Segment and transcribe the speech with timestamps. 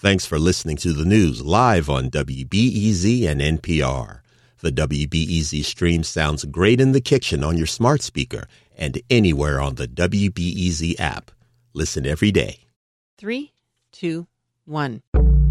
[0.00, 4.20] Thanks for listening to the news live on WBEZ and NPR.
[4.60, 9.74] The WBEZ stream sounds great in the kitchen on your smart speaker and anywhere on
[9.74, 11.30] the WBEZ app.
[11.74, 12.60] Listen every day.
[13.18, 13.52] Three,
[13.92, 14.26] two,
[14.64, 15.02] one.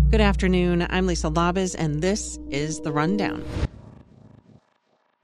[0.09, 0.87] Good afternoon.
[0.89, 3.43] I'm Lisa Labuz, and this is The Rundown.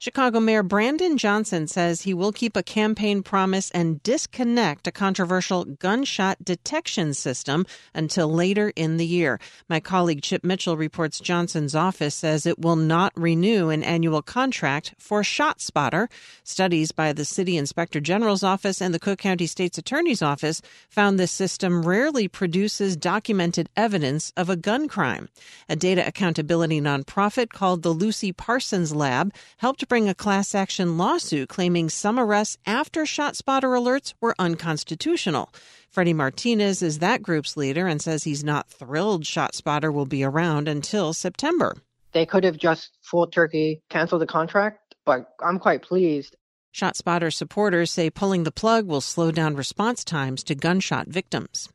[0.06, 5.64] Chicago Mayor Brandon Johnson says he will keep a campaign promise and disconnect a controversial
[5.64, 9.40] gunshot detection system until later in the year.
[9.68, 14.94] My colleague Chip Mitchell reports Johnson's office says it will not renew an annual contract
[14.96, 16.06] for ShotSpotter.
[16.44, 21.18] Studies by the City Inspector General's office and the Cook County State's Attorney's office found
[21.18, 25.28] this system rarely produces documented evidence of a gun crime.
[25.68, 31.48] A data accountability nonprofit called the Lucy Parsons Lab helped bring a class action lawsuit
[31.48, 35.50] claiming some arrests after ShotSpotter alerts were unconstitutional.
[35.90, 40.68] Freddie Martinez is that group's leader and says he's not thrilled ShotSpotter will be around
[40.68, 41.74] until September.
[42.12, 46.36] They could have just full turkey canceled the contract, but I'm quite pleased.
[46.74, 51.70] ShotSpotter supporters say pulling the plug will slow down response times to gunshot victims.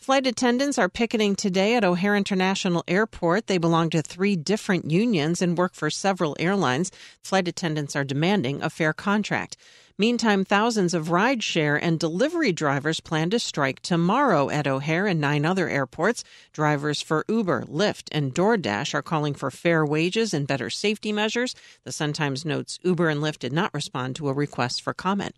[0.00, 3.48] Flight attendants are picketing today at O'Hare International Airport.
[3.48, 6.90] They belong to three different unions and work for several airlines.
[7.22, 9.58] Flight attendants are demanding a fair contract.
[9.98, 15.44] Meantime, thousands of rideshare and delivery drivers plan to strike tomorrow at O'Hare and nine
[15.44, 16.24] other airports.
[16.54, 21.54] Drivers for Uber, Lyft, and DoorDash are calling for fair wages and better safety measures.
[21.84, 25.34] The Sun Times notes Uber and Lyft did not respond to a request for comment.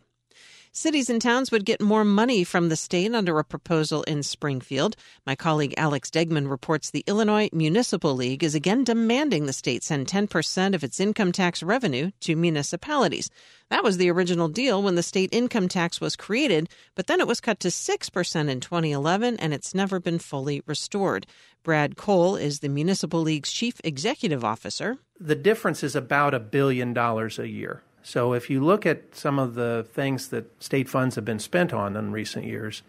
[0.75, 4.97] Cities and towns would get more money from the state under a proposal in Springfield.
[5.27, 10.07] My colleague Alex Degman reports the Illinois Municipal League is again demanding the state send
[10.07, 13.29] 10% of its income tax revenue to municipalities.
[13.69, 17.29] That was the original deal when the state income tax was created, but then it
[17.29, 21.27] was cut to 6% in 2011 and it's never been fully restored.
[21.63, 24.97] Brad Cole is the Municipal League's chief executive officer.
[25.21, 27.83] The difference is about a billion dollars a year.
[28.03, 31.73] So if you look at some of the things that state funds have been spent
[31.73, 32.83] on in recent years,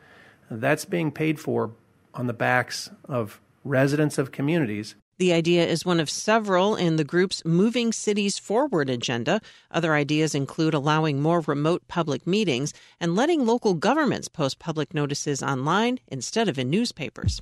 [0.49, 1.71] that's being paid for
[2.13, 4.95] on the backs of residents of communities.
[5.19, 9.41] The idea is one of several in the group's Moving Cities Forward agenda.
[9.69, 15.43] Other ideas include allowing more remote public meetings and letting local governments post public notices
[15.43, 17.41] online instead of in newspapers.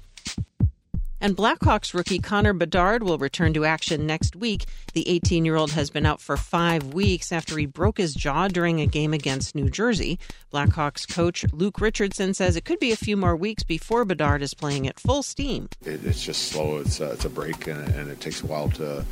[1.24, 4.66] And Blackhawks rookie Connor Bedard will return to action next week.
[4.94, 8.48] The 18 year old has been out for five weeks after he broke his jaw
[8.48, 10.18] during a game against New Jersey.
[10.52, 14.56] Blackhawks coach Luke Richardson says it could be a few more weeks before Bedard is
[14.56, 15.70] playing at full steam.
[15.86, 16.78] It, it's just slow.
[16.78, 19.06] It's, uh, it's a break, and, and, it takes a while to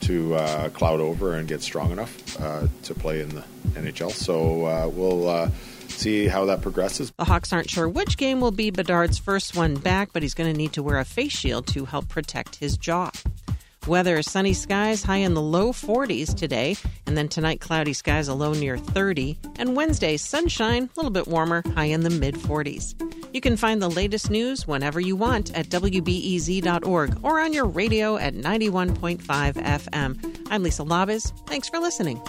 [0.00, 4.12] to uh, cloud over and get strong enough uh, to play in the NHL.
[4.12, 5.50] So uh, we'll uh,
[5.96, 7.12] see how that progresses.
[7.18, 10.52] The Hawks aren't sure which game will be Bedard's first one back, but he's going
[10.52, 13.10] to need to wear a face shield to help protect his jaw.
[13.86, 18.34] Weather sunny skies high in the low 40s today, and then tonight cloudy skies a
[18.34, 22.94] low near 30, and Wednesday sunshine, a little bit warmer, high in the mid 40s.
[23.32, 28.16] You can find the latest news whenever you want at WBEZ.org or on your radio
[28.16, 30.46] at 91.5 FM.
[30.50, 31.32] I'm Lisa Labuz.
[31.46, 32.20] Thanks for listening.